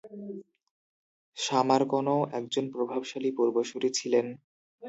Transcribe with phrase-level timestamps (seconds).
[1.37, 4.25] সামারকনও একজন প্রভাবশালী পূর্বসূরী ছিলেন।